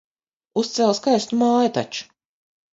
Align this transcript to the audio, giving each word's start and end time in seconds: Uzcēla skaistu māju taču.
Uzcēla 0.61 0.95
skaistu 1.01 1.41
māju 1.45 1.71
taču. 1.79 2.11